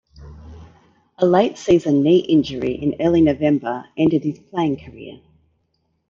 [1.19, 5.19] A late season knee injury in early November ended his playing career.